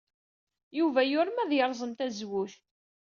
[0.77, 2.53] Yuba yurem ad yerẓem tazewwut.